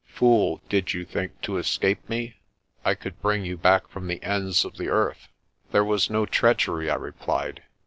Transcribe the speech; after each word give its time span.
"Fool, 0.07 0.63
did 0.67 0.95
you 0.95 1.05
think 1.05 1.39
to 1.43 1.57
escape 1.59 2.09
me? 2.09 2.37
I 2.83 2.95
could 2.95 3.21
bring 3.21 3.45
you 3.45 3.55
back 3.55 3.87
from 3.87 4.07
the 4.07 4.23
ends 4.23 4.65
of 4.65 4.77
the 4.77 4.87
earth." 4.89 5.27
"There 5.71 5.85
was 5.85 6.09
no 6.09 6.25
treachery," 6.25 6.89
I 6.89 6.95
replied. 6.95 7.61